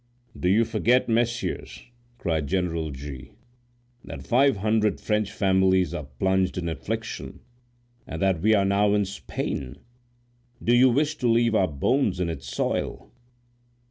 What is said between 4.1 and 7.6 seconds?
five hundred French families are plunged in affliction,